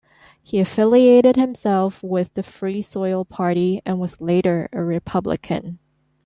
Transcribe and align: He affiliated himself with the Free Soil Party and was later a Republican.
He 0.41 0.57
affiliated 0.59 1.35
himself 1.35 2.01
with 2.03 2.33
the 2.33 2.41
Free 2.41 2.81
Soil 2.81 3.23
Party 3.23 3.83
and 3.85 3.99
was 3.99 4.19
later 4.19 4.67
a 4.73 4.83
Republican. 4.83 5.77